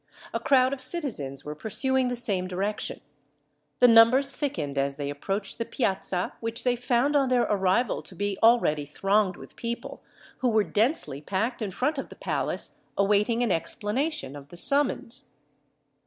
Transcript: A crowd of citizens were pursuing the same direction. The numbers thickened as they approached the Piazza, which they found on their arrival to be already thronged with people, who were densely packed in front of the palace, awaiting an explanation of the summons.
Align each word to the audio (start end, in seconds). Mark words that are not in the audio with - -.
A 0.33 0.39
crowd 0.39 0.73
of 0.73 0.81
citizens 0.81 1.45
were 1.45 1.53
pursuing 1.53 2.07
the 2.07 2.15
same 2.15 2.47
direction. 2.47 3.01
The 3.77 3.87
numbers 3.87 4.31
thickened 4.31 4.75
as 4.75 4.95
they 4.95 5.11
approached 5.11 5.59
the 5.59 5.63
Piazza, 5.65 6.33
which 6.39 6.63
they 6.63 6.75
found 6.75 7.15
on 7.15 7.29
their 7.29 7.43
arrival 7.43 8.01
to 8.01 8.15
be 8.15 8.35
already 8.41 8.87
thronged 8.87 9.37
with 9.37 9.55
people, 9.55 10.01
who 10.39 10.49
were 10.49 10.63
densely 10.63 11.21
packed 11.21 11.61
in 11.61 11.69
front 11.69 11.99
of 11.99 12.09
the 12.09 12.15
palace, 12.15 12.79
awaiting 12.97 13.43
an 13.43 13.51
explanation 13.51 14.35
of 14.35 14.49
the 14.49 14.57
summons. 14.57 15.25